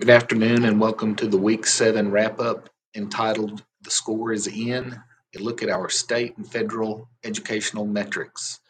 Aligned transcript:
Good 0.00 0.08
afternoon 0.08 0.64
and 0.64 0.80
welcome 0.80 1.14
to 1.16 1.26
the 1.26 1.36
Week 1.36 1.66
7 1.66 2.10
wrap 2.10 2.40
up 2.40 2.70
entitled 2.94 3.62
The 3.82 3.90
Score 3.90 4.32
is 4.32 4.46
In. 4.46 4.98
A 5.36 5.38
look 5.38 5.62
at 5.62 5.68
our 5.68 5.90
state 5.90 6.38
and 6.38 6.50
federal 6.50 7.10
educational 7.22 7.84
metrics. 7.84 8.60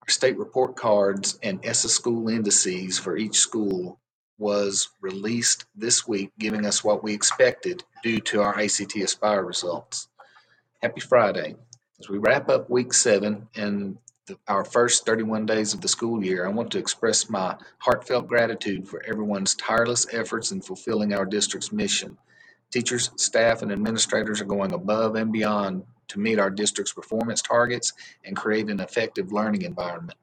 Our 0.00 0.08
state 0.08 0.38
report 0.38 0.74
cards 0.74 1.38
and 1.42 1.62
ESSA 1.62 1.90
school 1.90 2.30
indices 2.30 2.98
for 2.98 3.18
each 3.18 3.36
school 3.36 4.00
was 4.38 4.88
released 5.02 5.66
this 5.74 6.08
week, 6.08 6.32
giving 6.38 6.64
us 6.64 6.82
what 6.82 7.04
we 7.04 7.12
expected 7.12 7.84
due 8.02 8.20
to 8.20 8.40
our 8.40 8.58
ACT 8.58 8.96
Aspire 8.96 9.44
results. 9.44 10.08
Happy 10.82 11.02
Friday. 11.02 11.54
As 12.00 12.08
we 12.08 12.16
wrap 12.16 12.48
up 12.48 12.70
week 12.70 12.94
seven 12.94 13.46
and 13.56 13.98
the, 13.98 13.98
our 14.46 14.64
first 14.64 15.04
31 15.04 15.46
days 15.46 15.74
of 15.74 15.80
the 15.80 15.88
school 15.88 16.24
year, 16.24 16.46
I 16.46 16.50
want 16.50 16.70
to 16.72 16.78
express 16.78 17.28
my 17.28 17.56
heartfelt 17.78 18.28
gratitude 18.28 18.86
for 18.86 19.02
everyone's 19.04 19.54
tireless 19.56 20.06
efforts 20.12 20.52
in 20.52 20.60
fulfilling 20.60 21.12
our 21.12 21.26
district's 21.26 21.72
mission. 21.72 22.16
Teachers, 22.70 23.10
staff, 23.16 23.62
and 23.62 23.72
administrators 23.72 24.40
are 24.40 24.46
going 24.46 24.72
above 24.72 25.16
and 25.16 25.32
beyond 25.32 25.84
to 26.08 26.20
meet 26.20 26.38
our 26.38 26.50
district's 26.50 26.92
performance 26.92 27.42
targets 27.42 27.92
and 28.24 28.36
create 28.36 28.68
an 28.68 28.80
effective 28.80 29.32
learning 29.32 29.62
environment. 29.62 30.18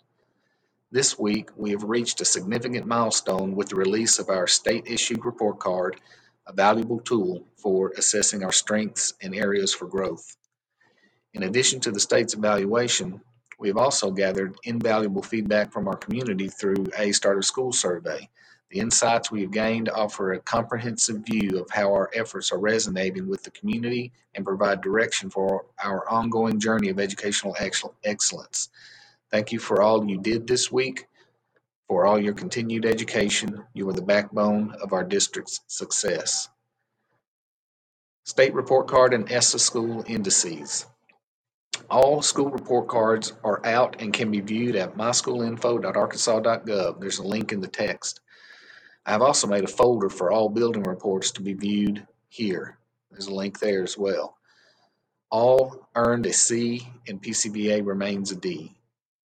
This 0.91 1.19
week, 1.19 1.49
we 1.55 1.71
have 1.71 1.83
reached 1.83 2.21
a 2.21 2.25
significant 2.25 2.87
milestone 2.87 3.55
with 3.55 3.69
the 3.69 3.75
release 3.75 4.17
of 4.17 4.29
our 4.29 4.47
state 4.47 4.87
issued 4.87 5.25
report 5.25 5.59
card, 5.59 5.99
a 6.47 6.53
valuable 6.53 6.99
tool 6.99 7.45
for 7.57 7.91
assessing 7.97 8.43
our 8.43 8.51
strengths 8.51 9.13
and 9.21 9.35
areas 9.35 9.73
for 9.73 9.87
growth. 9.87 10.35
In 11.33 11.43
addition 11.43 11.79
to 11.81 11.91
the 11.91 11.99
state's 11.99 12.33
evaluation, 12.33 13.21
we 13.59 13.67
have 13.67 13.77
also 13.77 14.09
gathered 14.09 14.55
invaluable 14.63 15.21
feedback 15.21 15.71
from 15.71 15.87
our 15.87 15.97
community 15.97 16.47
through 16.47 16.87
a 16.97 17.11
Starter 17.11 17.41
School 17.41 17.73
survey. 17.73 18.27
The 18.71 18.79
insights 18.79 19.31
we 19.31 19.41
have 19.41 19.51
gained 19.51 19.89
offer 19.89 20.31
a 20.31 20.39
comprehensive 20.39 21.25
view 21.25 21.59
of 21.59 21.69
how 21.69 21.91
our 21.91 22.09
efforts 22.13 22.51
are 22.51 22.59
resonating 22.59 23.27
with 23.27 23.43
the 23.43 23.51
community 23.51 24.13
and 24.35 24.45
provide 24.45 24.81
direction 24.81 25.29
for 25.29 25.65
our 25.83 26.07
ongoing 26.09 26.59
journey 26.59 26.89
of 26.89 26.99
educational 26.99 27.57
excellence. 28.03 28.69
Thank 29.31 29.51
you 29.51 29.59
for 29.59 29.81
all 29.81 30.09
you 30.09 30.19
did 30.19 30.47
this 30.47 30.71
week, 30.71 31.07
for 31.87 32.05
all 32.05 32.19
your 32.19 32.33
continued 32.33 32.85
education. 32.85 33.63
You 33.73 33.89
are 33.89 33.93
the 33.93 34.01
backbone 34.01 34.73
of 34.81 34.93
our 34.93 35.03
district's 35.03 35.61
success. 35.67 36.47
State 38.23 38.53
Report 38.53 38.87
Card 38.87 39.13
and 39.13 39.29
ESSA 39.29 39.59
School 39.59 40.05
Indices. 40.07 40.85
All 41.89 42.21
school 42.21 42.51
report 42.51 42.87
cards 42.87 43.33
are 43.43 43.65
out 43.65 43.99
and 43.99 44.13
can 44.13 44.29
be 44.29 44.41
viewed 44.41 44.75
at 44.75 44.95
myschoolinfo.arkansas.gov. 44.95 46.99
There's 46.99 47.17
a 47.17 47.23
link 47.23 47.51
in 47.51 47.61
the 47.61 47.67
text. 47.67 48.19
I 49.07 49.11
have 49.11 49.23
also 49.23 49.47
made 49.47 49.63
a 49.63 49.67
folder 49.67 50.09
for 50.09 50.31
all 50.31 50.49
building 50.49 50.83
reports 50.83 51.31
to 51.31 51.41
be 51.41 51.53
viewed 51.53 52.05
here. 52.27 52.77
There's 53.09 53.25
a 53.25 53.33
link 53.33 53.59
there 53.59 53.81
as 53.81 53.97
well. 53.97 54.37
All 55.31 55.89
earned 55.95 56.27
a 56.27 56.33
C 56.33 56.87
and 57.07 57.19
PCVA 57.19 57.83
remains 57.83 58.31
a 58.31 58.35
D. 58.35 58.75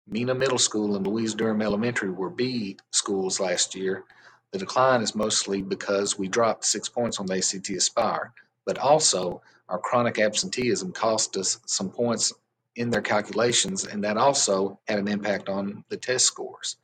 Mena 0.06 0.34
Middle 0.34 0.58
School 0.58 0.94
and 0.94 1.04
Louise 1.04 1.34
Durham 1.34 1.62
Elementary 1.62 2.10
were 2.10 2.30
B 2.30 2.78
schools 2.92 3.40
last 3.40 3.74
year. 3.74 4.04
The 4.52 4.58
decline 4.58 5.02
is 5.02 5.16
mostly 5.16 5.62
because 5.62 6.16
we 6.16 6.28
dropped 6.28 6.64
six 6.64 6.88
points 6.88 7.18
on 7.18 7.26
the 7.26 7.38
ACT 7.38 7.70
Aspire, 7.70 8.32
but 8.66 8.78
also 8.78 9.42
our 9.68 9.78
chronic 9.78 10.20
absenteeism 10.20 10.92
cost 10.92 11.36
us 11.36 11.58
some 11.66 11.90
points 11.90 12.32
in 12.76 12.90
their 12.90 13.02
calculations, 13.02 13.86
and 13.86 14.02
that 14.04 14.16
also 14.16 14.78
had 14.88 14.98
an 14.98 15.08
impact 15.08 15.48
on 15.48 15.84
the 15.88 15.96
test 15.96 16.26
scores. 16.26 16.76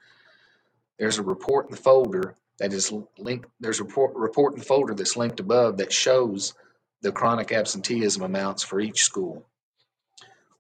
There's 0.99 1.19
a 1.19 1.23
report 1.23 1.67
in 1.67 1.71
the 1.73 1.77
folder 1.77 2.37
that 2.59 2.73
is 2.73 2.93
linked, 3.19 3.49
there's 3.61 3.81
a 3.81 3.85
report, 3.85 4.15
report 4.15 4.55
in 4.55 4.59
the 4.59 4.65
folder 4.65 4.95
that's 4.95 5.17
linked 5.17 5.41
above 5.41 5.77
that 5.79 5.93
shows 5.93 6.55
the 7.03 7.13
chronic 7.13 7.53
absenteeism 7.53 8.23
amounts 8.23 8.63
for 8.63 8.81
each 8.81 9.05
school. 9.05 9.47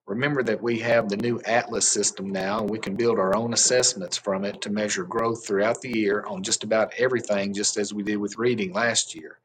Remember 0.06 0.42
that 0.42 0.62
we 0.62 0.78
have 0.78 1.08
the 1.08 1.16
new 1.18 1.38
Atlas 1.44 1.86
system 1.86 2.30
now, 2.30 2.60
and 2.60 2.70
we 2.70 2.78
can 2.78 2.94
build 2.94 3.18
our 3.18 3.36
own 3.36 3.52
assessments 3.52 4.16
from 4.16 4.44
it 4.44 4.62
to 4.62 4.70
measure 4.70 5.04
growth 5.04 5.46
throughout 5.46 5.82
the 5.82 5.90
year 5.90 6.24
on 6.26 6.42
just 6.42 6.64
about 6.64 6.94
everything, 6.96 7.52
just 7.52 7.76
as 7.76 7.92
we 7.92 8.02
did 8.02 8.16
with 8.16 8.38
reading 8.38 8.72
last 8.72 9.14
year. 9.14 9.38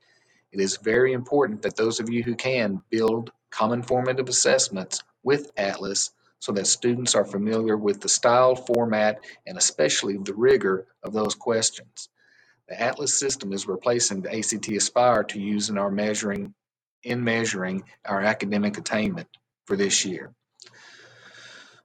It 0.53 0.61
is 0.61 0.77
very 0.77 1.11
important 1.11 1.63
that 1.63 1.75
those 1.75 1.99
of 1.99 2.09
you 2.09 2.23
who 2.23 2.35
can 2.35 2.81
build 2.89 3.31
common 3.49 3.81
formative 3.81 4.29
assessments 4.29 5.03
with 5.23 5.51
Atlas 5.57 6.11
so 6.39 6.51
that 6.51 6.67
students 6.67 7.15
are 7.15 7.23
familiar 7.23 7.77
with 7.77 8.01
the 8.01 8.09
style, 8.09 8.55
format, 8.55 9.19
and 9.47 9.57
especially 9.57 10.17
the 10.17 10.33
rigor 10.33 10.87
of 11.01 11.13
those 11.13 11.35
questions. 11.35 12.09
The 12.67 12.81
Atlas 12.81 13.17
system 13.17 13.53
is 13.53 13.67
replacing 13.67 14.21
the 14.21 14.37
ACT 14.37 14.67
Aspire 14.69 15.23
to 15.25 15.39
use 15.39 15.69
in 15.69 15.77
our 15.77 15.91
measuring 15.91 16.53
in 17.03 17.23
measuring 17.23 17.83
our 18.05 18.21
academic 18.21 18.77
attainment 18.77 19.27
for 19.65 19.75
this 19.75 20.05
year. 20.05 20.33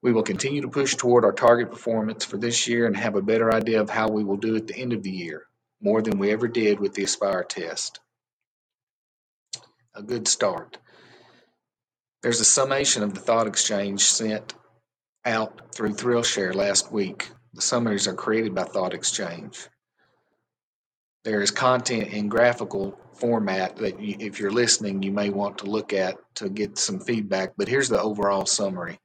We 0.00 0.12
will 0.12 0.22
continue 0.22 0.62
to 0.62 0.68
push 0.68 0.94
toward 0.94 1.24
our 1.24 1.32
target 1.32 1.70
performance 1.70 2.24
for 2.24 2.36
this 2.36 2.68
year 2.68 2.86
and 2.86 2.96
have 2.96 3.16
a 3.16 3.22
better 3.22 3.52
idea 3.52 3.80
of 3.80 3.90
how 3.90 4.08
we 4.08 4.22
will 4.22 4.36
do 4.36 4.54
at 4.54 4.68
the 4.68 4.76
end 4.76 4.92
of 4.92 5.02
the 5.02 5.10
year, 5.10 5.46
more 5.80 6.02
than 6.02 6.18
we 6.18 6.30
ever 6.30 6.46
did 6.46 6.78
with 6.78 6.94
the 6.94 7.02
Aspire 7.02 7.42
test. 7.42 7.98
A 9.94 10.02
good 10.02 10.28
start. 10.28 10.78
There's 12.20 12.40
a 12.40 12.44
summation 12.44 13.04
of 13.04 13.14
the 13.14 13.20
thought 13.20 13.46
exchange 13.46 14.02
sent 14.02 14.54
out 15.24 15.72
through 15.72 15.94
Thrillshare 15.94 16.52
last 16.52 16.90
week. 16.90 17.30
The 17.54 17.62
summaries 17.62 18.08
are 18.08 18.14
created 18.14 18.56
by 18.56 18.64
Thought 18.64 18.92
Exchange. 18.92 19.68
There 21.22 21.40
is 21.40 21.52
content 21.52 22.12
in 22.12 22.28
graphical 22.28 22.98
format 23.14 23.76
that 23.76 24.00
you, 24.00 24.16
if 24.18 24.40
you're 24.40 24.50
listening, 24.50 25.00
you 25.00 25.12
may 25.12 25.30
want 25.30 25.58
to 25.58 25.66
look 25.66 25.92
at 25.92 26.16
to 26.36 26.48
get 26.48 26.76
some 26.76 26.98
feedback, 26.98 27.52
but 27.56 27.68
here's 27.68 27.88
the 27.88 28.02
overall 28.02 28.46
summary. 28.46 28.98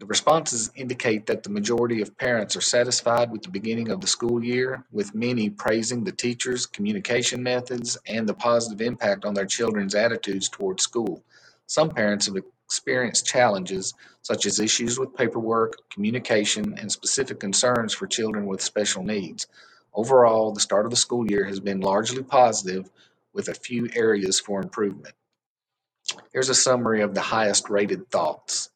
The 0.00 0.06
responses 0.06 0.72
indicate 0.74 1.26
that 1.26 1.44
the 1.44 1.50
majority 1.50 2.02
of 2.02 2.18
parents 2.18 2.56
are 2.56 2.60
satisfied 2.60 3.30
with 3.30 3.42
the 3.42 3.50
beginning 3.50 3.90
of 3.90 4.00
the 4.00 4.08
school 4.08 4.42
year, 4.42 4.84
with 4.90 5.14
many 5.14 5.50
praising 5.50 6.02
the 6.02 6.10
teachers, 6.10 6.66
communication 6.66 7.44
methods, 7.44 7.96
and 8.06 8.28
the 8.28 8.34
positive 8.34 8.84
impact 8.84 9.24
on 9.24 9.34
their 9.34 9.46
children's 9.46 9.94
attitudes 9.94 10.48
toward 10.48 10.80
school. 10.80 11.22
Some 11.72 11.88
parents 11.88 12.26
have 12.26 12.36
experienced 12.66 13.24
challenges 13.24 13.94
such 14.20 14.44
as 14.44 14.60
issues 14.60 14.98
with 14.98 15.16
paperwork, 15.16 15.88
communication, 15.88 16.76
and 16.78 16.92
specific 16.92 17.40
concerns 17.40 17.94
for 17.94 18.06
children 18.06 18.44
with 18.44 18.60
special 18.60 19.02
needs. 19.02 19.46
Overall, 19.94 20.52
the 20.52 20.60
start 20.60 20.84
of 20.84 20.90
the 20.90 20.98
school 20.98 21.30
year 21.30 21.46
has 21.46 21.60
been 21.60 21.80
largely 21.80 22.22
positive 22.22 22.90
with 23.32 23.48
a 23.48 23.54
few 23.54 23.88
areas 23.94 24.38
for 24.38 24.60
improvement. 24.60 25.14
Here's 26.30 26.50
a 26.50 26.54
summary 26.54 27.00
of 27.00 27.14
the 27.14 27.22
highest 27.22 27.70
rated 27.70 28.10
thoughts. 28.10 28.68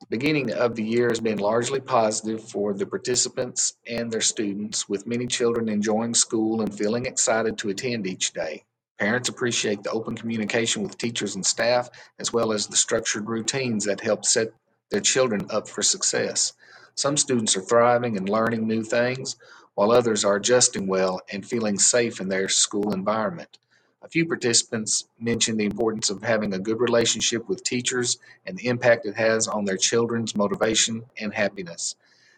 The 0.00 0.06
beginning 0.10 0.50
of 0.50 0.74
the 0.74 0.82
year 0.82 1.10
has 1.10 1.20
been 1.20 1.38
largely 1.38 1.78
positive 1.78 2.42
for 2.42 2.74
the 2.74 2.86
participants 2.86 3.74
and 3.86 4.10
their 4.10 4.20
students, 4.20 4.88
with 4.88 5.06
many 5.06 5.28
children 5.28 5.68
enjoying 5.68 6.14
school 6.14 6.60
and 6.60 6.76
feeling 6.76 7.06
excited 7.06 7.56
to 7.58 7.68
attend 7.68 8.08
each 8.08 8.32
day. 8.32 8.64
Parents 8.98 9.28
appreciate 9.28 9.82
the 9.84 9.90
open 9.92 10.16
communication 10.16 10.82
with 10.82 10.98
teachers 10.98 11.36
and 11.36 11.46
staff, 11.46 11.88
as 12.18 12.32
well 12.32 12.52
as 12.52 12.66
the 12.66 12.76
structured 12.76 13.28
routines 13.28 13.84
that 13.84 14.00
help 14.00 14.24
set 14.24 14.48
their 14.90 15.00
children 15.00 15.46
up 15.50 15.68
for 15.68 15.82
success. 15.82 16.52
Some 16.94 17.16
students 17.16 17.56
are 17.56 17.60
thriving 17.60 18.16
and 18.16 18.28
learning 18.28 18.66
new 18.66 18.82
things, 18.82 19.36
while 19.74 19.92
others 19.92 20.24
are 20.24 20.34
adjusting 20.34 20.88
well 20.88 21.20
and 21.32 21.46
feeling 21.46 21.78
safe 21.78 22.20
in 22.20 22.28
their 22.28 22.48
school 22.48 22.92
environment. 22.92 23.58
A 24.02 24.08
few 24.08 24.26
participants 24.26 25.04
mentioned 25.20 25.60
the 25.60 25.66
importance 25.66 26.10
of 26.10 26.22
having 26.22 26.52
a 26.54 26.58
good 26.58 26.80
relationship 26.80 27.48
with 27.48 27.62
teachers 27.62 28.18
and 28.46 28.56
the 28.56 28.66
impact 28.66 29.06
it 29.06 29.14
has 29.14 29.46
on 29.46 29.64
their 29.64 29.76
children's 29.76 30.34
motivation 30.34 31.04
and 31.20 31.32
happiness. 31.32 31.94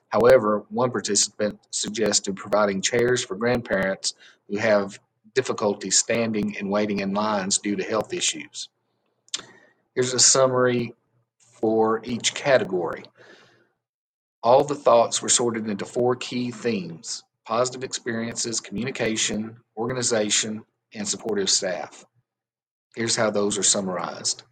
However, 0.09 0.65
one 0.69 0.91
participant 0.91 1.59
suggested 1.71 2.37
providing 2.37 2.83
chairs 2.83 3.25
for 3.25 3.37
grandparents 3.37 4.15
who 4.49 4.59
have 4.59 4.99
difficulty 5.35 5.91
standing 5.91 6.57
and 6.59 6.71
waiting 6.71 7.01
in 7.01 7.15
lines 7.15 7.59
due 7.59 7.77
to 7.77 7.85
health 7.85 8.13
issues. 8.13 8.69
Here's 9.95 10.15
a 10.15 10.19
summary 10.19 10.95
for 11.39 12.03
each 12.05 12.35
category. 12.35 13.05
All 14.43 14.65
the 14.65 14.75
thoughts 14.75 15.23
were 15.23 15.29
sorted 15.29 15.69
into 15.69 15.85
four 15.87 16.17
key 16.17 16.51
themes 16.51 17.25
positive 17.47 17.83
experiences, 17.85 18.61
communication, 18.61 19.57
organization, 19.77 20.63
and 20.95 21.09
supportive 21.09 21.51
staff. 21.51 22.05
Here's 22.97 23.17
how 23.17 23.31
those 23.31 23.59
are 23.59 23.65
summarized 23.65 24.45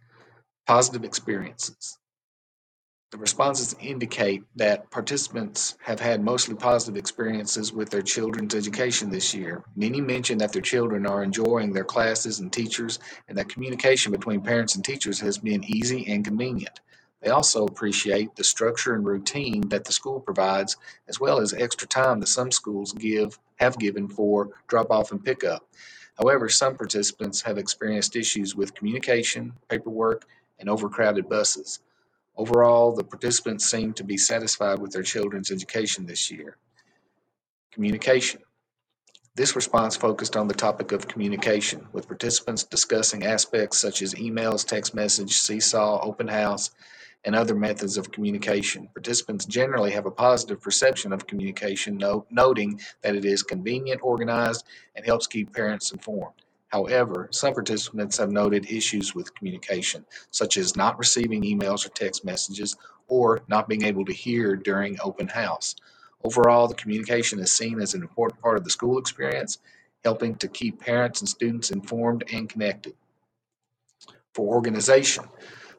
positive 0.67 1.05
experiences. 1.05 1.98
The 3.11 3.17
responses 3.17 3.75
indicate 3.81 4.43
that 4.55 4.91
participants 4.91 5.75
have 5.81 5.99
had 5.99 6.23
mostly 6.23 6.53
positive 6.53 6.95
experiences 6.95 7.73
with 7.73 7.89
their 7.89 8.03
children's 8.03 8.53
education 8.53 9.09
this 9.09 9.33
year. 9.33 9.63
Many 9.75 9.99
mention 9.99 10.37
that 10.37 10.53
their 10.53 10.61
children 10.61 11.07
are 11.07 11.23
enjoying 11.23 11.73
their 11.73 11.83
classes 11.83 12.39
and 12.39 12.53
teachers, 12.53 12.99
and 13.27 13.35
that 13.35 13.49
communication 13.49 14.11
between 14.11 14.41
parents 14.41 14.75
and 14.75 14.85
teachers 14.85 15.19
has 15.21 15.39
been 15.39 15.63
easy 15.63 16.05
and 16.07 16.23
convenient. 16.23 16.81
They 17.21 17.31
also 17.31 17.65
appreciate 17.65 18.35
the 18.35 18.43
structure 18.43 18.93
and 18.93 19.03
routine 19.03 19.67
that 19.69 19.85
the 19.85 19.91
school 19.91 20.19
provides, 20.19 20.77
as 21.07 21.19
well 21.19 21.39
as 21.39 21.51
extra 21.51 21.87
time 21.87 22.19
that 22.19 22.27
some 22.27 22.51
schools 22.51 22.93
give 22.93 23.39
have 23.55 23.79
given 23.79 24.07
for 24.07 24.51
drop 24.67 24.91
off 24.91 25.11
and 25.11 25.25
pickup. 25.25 25.67
However, 26.19 26.47
some 26.47 26.75
participants 26.77 27.41
have 27.41 27.57
experienced 27.57 28.15
issues 28.15 28.55
with 28.55 28.75
communication, 28.75 29.53
paperwork, 29.67 30.27
and 30.59 30.69
overcrowded 30.69 31.27
buses. 31.27 31.79
Overall, 32.39 32.93
the 32.93 33.03
participants 33.03 33.69
seem 33.69 33.91
to 33.95 34.03
be 34.05 34.15
satisfied 34.15 34.79
with 34.79 34.93
their 34.93 35.03
children's 35.03 35.51
education 35.51 36.05
this 36.05 36.31
year. 36.31 36.55
Communication. 37.73 38.39
This 39.35 39.57
response 39.57 39.97
focused 39.97 40.37
on 40.37 40.47
the 40.47 40.53
topic 40.53 40.93
of 40.93 41.05
communication, 41.05 41.85
with 41.91 42.07
participants 42.07 42.63
discussing 42.63 43.25
aspects 43.25 43.77
such 43.77 44.01
as 44.01 44.13
emails, 44.13 44.65
text 44.65 44.95
message, 44.95 45.33
seesaw, 45.33 45.99
open 46.01 46.29
house, 46.29 46.71
and 47.25 47.35
other 47.35 47.55
methods 47.55 47.97
of 47.97 48.09
communication. 48.09 48.87
Participants 48.93 49.43
generally 49.43 49.91
have 49.91 50.05
a 50.05 50.11
positive 50.11 50.61
perception 50.61 51.11
of 51.11 51.27
communication, 51.27 51.97
no- 51.97 52.25
noting 52.29 52.79
that 53.01 53.17
it 53.17 53.25
is 53.25 53.43
convenient, 53.43 53.99
organized, 54.01 54.63
and 54.95 55.05
helps 55.05 55.27
keep 55.27 55.51
parents 55.51 55.91
informed. 55.91 56.35
However, 56.69 57.27
some 57.31 57.53
participants 57.53 58.17
have 58.17 58.31
noted 58.31 58.71
issues 58.71 59.15
with 59.15 59.33
communication, 59.33 60.05
such 60.31 60.55
as 60.57 60.75
not 60.75 60.99
receiving 60.99 61.41
emails 61.41 61.85
or 61.85 61.89
text 61.89 62.23
messages 62.23 62.77
or 63.07 63.41
not 63.47 63.67
being 63.67 63.83
able 63.83 64.05
to 64.05 64.13
hear 64.13 64.55
during 64.55 64.97
open 65.03 65.27
house. 65.27 65.75
Overall, 66.23 66.67
the 66.67 66.75
communication 66.75 67.39
is 67.39 67.53
seen 67.53 67.81
as 67.81 67.95
an 67.95 68.01
important 68.01 68.41
part 68.41 68.57
of 68.57 68.63
the 68.63 68.69
school 68.69 68.99
experience, 68.99 69.57
helping 70.03 70.35
to 70.35 70.47
keep 70.47 70.79
parents 70.79 71.21
and 71.21 71.29
students 71.29 71.71
informed 71.71 72.23
and 72.31 72.47
connected. 72.47 72.93
For 74.33 74.55
organization, 74.55 75.25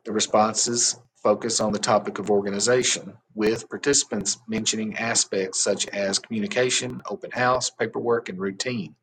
the 0.04 0.12
responses 0.12 0.98
focus 1.22 1.60
on 1.60 1.72
the 1.72 1.78
topic 1.78 2.18
of 2.18 2.30
organization, 2.30 3.12
with 3.34 3.68
participants 3.68 4.38
mentioning 4.48 4.96
aspects 4.96 5.62
such 5.62 5.86
as 5.88 6.18
communication, 6.18 7.00
open 7.08 7.30
house, 7.30 7.70
paperwork, 7.70 8.28
and 8.28 8.40
routine. 8.40 8.96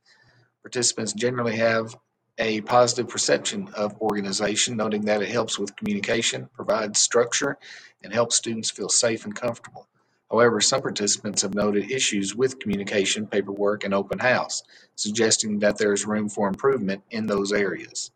Participants 0.68 1.14
generally 1.14 1.56
have 1.56 1.96
a 2.40 2.60
positive 2.60 3.08
perception 3.08 3.70
of 3.74 3.96
organization, 4.02 4.76
noting 4.76 5.00
that 5.06 5.22
it 5.22 5.30
helps 5.30 5.58
with 5.58 5.74
communication, 5.78 6.50
provides 6.54 7.00
structure, 7.00 7.58
and 8.04 8.12
helps 8.12 8.36
students 8.36 8.70
feel 8.70 8.90
safe 8.90 9.24
and 9.24 9.34
comfortable. 9.34 9.88
However, 10.30 10.60
some 10.60 10.82
participants 10.82 11.42
have 11.44 11.56
noted 11.56 11.90
issues 11.90 12.36
with 12.36 12.60
communication, 12.60 13.28
paperwork, 13.28 13.86
and 13.86 13.94
open 13.94 14.20
house, 14.20 14.62
suggesting 14.96 15.58
that 15.60 15.78
there 15.78 15.94
is 15.94 16.06
room 16.06 16.28
for 16.28 16.50
improvement 16.50 17.02
in 17.12 17.28
those 17.28 17.54
areas. 17.54 18.12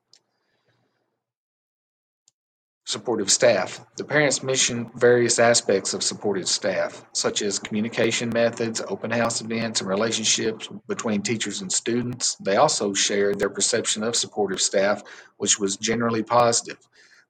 Supportive 2.92 3.32
staff. 3.32 3.80
The 3.96 4.04
parents 4.04 4.44
mention 4.44 4.92
various 4.96 5.40
aspects 5.40 5.94
of 5.94 6.04
supportive 6.04 6.50
staff, 6.50 7.06
such 7.14 7.42
as 7.42 7.58
communication 7.58 8.28
methods, 8.28 8.82
open 8.86 9.12
house 9.12 9.40
events, 9.40 9.80
and 9.80 9.90
relationships 9.90 10.68
between 10.90 11.22
teachers 11.22 11.62
and 11.62 11.72
students. 11.72 12.36
They 12.36 12.58
also 12.58 12.94
shared 12.94 13.40
their 13.40 13.50
perception 13.50 14.04
of 14.04 14.18
supportive 14.18 14.60
staff, 14.60 15.04
which 15.38 15.58
was 15.58 15.78
generally 15.78 16.22
positive. 16.22 16.80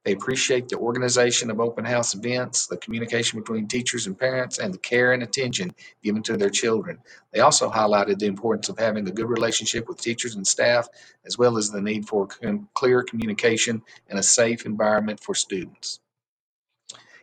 They 0.03 0.13
appreciate 0.13 0.67
the 0.67 0.77
organization 0.77 1.51
of 1.51 1.59
open 1.59 1.85
house 1.85 2.15
events, 2.15 2.65
the 2.65 2.77
communication 2.77 3.39
between 3.39 3.67
teachers 3.67 4.07
and 4.07 4.17
parents, 4.17 4.57
and 4.57 4.73
the 4.73 4.79
care 4.79 5.13
and 5.13 5.21
attention 5.21 5.75
given 6.01 6.23
to 6.23 6.37
their 6.37 6.49
children. 6.49 6.97
They 7.31 7.41
also 7.41 7.69
highlighted 7.69 8.17
the 8.17 8.25
importance 8.25 8.69
of 8.69 8.79
having 8.79 9.07
a 9.07 9.11
good 9.11 9.29
relationship 9.29 9.87
with 9.87 10.01
teachers 10.01 10.35
and 10.35 10.47
staff, 10.47 10.87
as 11.25 11.37
well 11.37 11.55
as 11.55 11.69
the 11.69 11.81
need 11.81 12.07
for 12.07 12.27
clear 12.73 13.03
communication 13.03 13.83
and 14.09 14.17
a 14.17 14.23
safe 14.23 14.65
environment 14.65 15.19
for 15.19 15.35
students. 15.35 15.99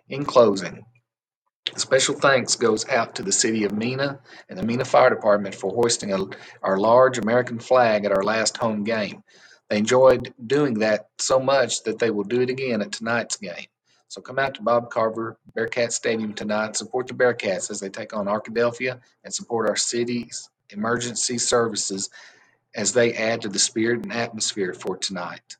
In 0.08 0.25
closing, 0.25 0.84
special 1.76 2.14
thanks 2.14 2.54
goes 2.54 2.88
out 2.88 3.16
to 3.16 3.25
the 3.25 3.32
city 3.32 3.64
of 3.64 3.72
Mena 3.72 4.20
and 4.48 4.56
the 4.56 4.62
Mena 4.62 4.84
Fire 4.84 5.10
Department 5.10 5.54
for 5.54 5.70
hoisting 5.75 6.12
a, 6.12 6.25
our 6.62 6.78
large 6.78 7.19
American 7.19 7.58
flag 7.58 8.04
at 8.04 8.12
our 8.12 8.22
last 8.22 8.56
home 8.56 8.84
game. 8.84 9.22
They 9.68 9.78
enjoyed 9.78 10.32
doing 10.46 10.74
that 10.80 11.08
so 11.18 11.38
much 11.38 11.82
that 11.84 11.98
they 11.98 12.10
will 12.10 12.24
do 12.24 12.40
it 12.40 12.50
again 12.50 12.80
at 12.80 12.92
tonight's 12.92 13.36
game. 13.36 13.66
So 14.08 14.22
come 14.22 14.38
out 14.38 14.54
to 14.54 14.62
Bob 14.62 14.90
Carver 14.90 15.36
Bearcat 15.54 15.92
Stadium 15.92 16.32
tonight, 16.32 16.76
support 16.76 17.06
the 17.06 17.14
Bearcats 17.14 17.70
as 17.70 17.78
they 17.78 17.90
take 17.90 18.16
on 18.16 18.26
Arkadelphia, 18.26 19.00
and 19.24 19.32
support 19.32 19.68
our 19.68 19.76
city's 19.76 20.48
emergency 20.70 21.36
services 21.36 22.08
as 22.74 22.92
they 22.92 23.12
add 23.14 23.42
to 23.42 23.48
the 23.48 23.58
spirit 23.58 24.02
and 24.04 24.12
atmosphere 24.12 24.72
for 24.72 24.96
tonight. 24.96 25.56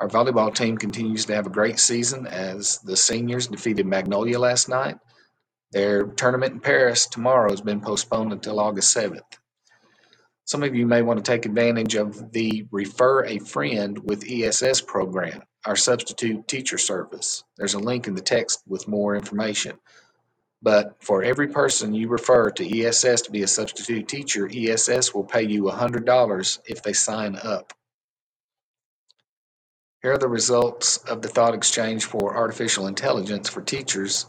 Our 0.00 0.08
volleyball 0.08 0.54
team 0.54 0.76
continues 0.76 1.24
to 1.26 1.34
have 1.34 1.46
a 1.46 1.50
great 1.50 1.78
season 1.78 2.26
as 2.26 2.78
the 2.78 2.96
seniors 2.96 3.46
defeated 3.46 3.86
Magnolia 3.86 4.38
last 4.38 4.68
night. 4.68 4.98
Their 5.70 6.04
tournament 6.04 6.54
in 6.54 6.60
Paris 6.60 7.06
tomorrow 7.06 7.50
has 7.50 7.60
been 7.60 7.80
postponed 7.80 8.32
until 8.32 8.60
August 8.60 8.94
7th. 8.94 9.38
Some 10.44 10.62
of 10.62 10.74
you 10.74 10.86
may 10.86 11.02
want 11.02 11.24
to 11.24 11.30
take 11.30 11.46
advantage 11.46 11.94
of 11.94 12.32
the 12.32 12.66
Refer 12.70 13.24
a 13.26 13.38
Friend 13.38 13.98
with 14.04 14.28
ESS 14.28 14.80
program, 14.80 15.42
our 15.66 15.76
substitute 15.76 16.48
teacher 16.48 16.78
service. 16.78 17.44
There's 17.56 17.74
a 17.74 17.78
link 17.78 18.08
in 18.08 18.14
the 18.14 18.20
text 18.20 18.62
with 18.66 18.88
more 18.88 19.14
information. 19.14 19.78
But 20.60 20.96
for 21.00 21.22
every 21.22 21.48
person 21.48 21.94
you 21.94 22.08
refer 22.08 22.50
to 22.50 22.86
ESS 22.86 23.22
to 23.22 23.30
be 23.30 23.42
a 23.42 23.48
substitute 23.48 24.06
teacher, 24.08 24.48
ESS 24.52 25.12
will 25.14 25.24
pay 25.24 25.42
you 25.42 25.64
$100 25.64 26.60
if 26.66 26.82
they 26.82 26.92
sign 26.92 27.36
up. 27.42 27.72
Here 30.02 30.12
are 30.12 30.18
the 30.18 30.28
results 30.28 30.98
of 30.98 31.22
the 31.22 31.28
thought 31.28 31.54
exchange 31.54 32.04
for 32.04 32.36
artificial 32.36 32.88
intelligence 32.88 33.48
for 33.48 33.60
teachers. 33.60 34.26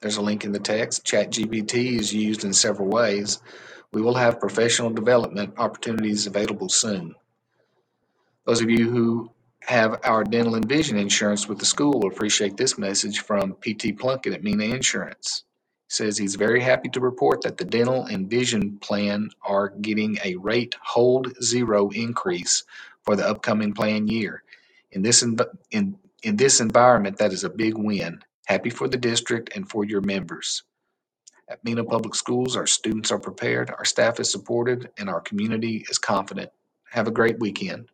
There's 0.00 0.18
a 0.18 0.22
link 0.22 0.44
in 0.44 0.52
the 0.52 0.60
text. 0.60 1.04
ChatGPT 1.04 1.98
is 1.98 2.12
used 2.12 2.44
in 2.44 2.52
several 2.52 2.88
ways. 2.88 3.40
We 3.92 4.02
will 4.02 4.14
have 4.14 4.40
professional 4.40 4.90
development 4.90 5.54
opportunities 5.58 6.26
available 6.26 6.68
soon. 6.68 7.14
Those 8.46 8.60
of 8.60 8.70
you 8.70 8.90
who 8.90 9.30
have 9.62 10.00
our 10.04 10.24
dental 10.24 10.56
and 10.56 10.68
vision 10.68 10.98
insurance 10.98 11.48
with 11.48 11.58
the 11.58 11.64
school 11.64 12.00
will 12.00 12.08
appreciate 12.08 12.56
this 12.56 12.76
message 12.78 13.20
from 13.20 13.54
PT 13.62 13.98
Plunkett 13.98 14.34
at 14.34 14.42
Mena 14.44 14.64
Insurance. 14.64 15.44
He 15.88 15.92
says 15.94 16.18
he's 16.18 16.34
very 16.36 16.60
happy 16.60 16.88
to 16.90 17.00
report 17.00 17.42
that 17.42 17.56
the 17.56 17.64
dental 17.64 18.04
and 18.06 18.28
vision 18.28 18.78
plan 18.78 19.30
are 19.46 19.68
getting 19.68 20.18
a 20.24 20.36
rate 20.36 20.74
hold 20.82 21.32
zero 21.42 21.90
increase 21.90 22.64
for 23.04 23.16
the 23.16 23.28
upcoming 23.28 23.72
plan 23.74 24.08
year. 24.08 24.42
In 24.92 25.02
this 25.02 25.22
env- 25.22 25.56
in 25.70 25.98
in 26.24 26.36
this 26.36 26.60
environment, 26.60 27.18
that 27.18 27.32
is 27.32 27.44
a 27.44 27.50
big 27.50 27.76
win. 27.78 28.20
Happy 28.46 28.70
for 28.70 28.88
the 28.88 28.96
district 28.98 29.56
and 29.56 29.68
for 29.68 29.84
your 29.84 30.00
members. 30.02 30.64
At 31.48 31.62
Mena 31.62 31.84
Public 31.84 32.16
Schools, 32.16 32.56
our 32.56 32.66
students 32.66 33.12
are 33.12 33.20
prepared, 33.20 33.70
our 33.70 33.84
staff 33.84 34.18
is 34.18 34.30
supported, 34.30 34.90
and 34.98 35.08
our 35.08 35.20
community 35.20 35.86
is 35.88 35.96
confident. 35.96 36.50
Have 36.90 37.06
a 37.06 37.12
great 37.12 37.38
weekend. 37.38 37.88